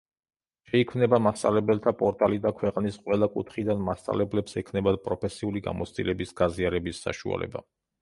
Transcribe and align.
შეიქმნება 0.69 1.19
მასწავლებელთა 1.25 1.93
პორტალი 1.99 2.41
და 2.47 2.53
ქვეყნის 2.63 2.99
ყველა 3.05 3.31
კუთხიდან 3.37 3.87
მასწავლებლებს 3.91 4.61
ექნებათ 4.65 5.01
პროფესიული 5.07 5.67
გამოცდილების 5.71 6.39
გაზიარების 6.45 7.09
საშუალება. 7.09 7.69